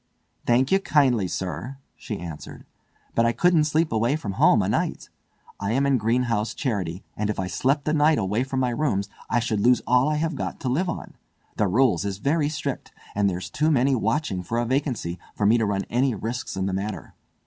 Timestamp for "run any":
15.67-16.15